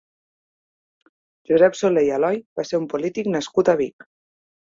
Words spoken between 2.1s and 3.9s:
Aloy va ser un polític nascut a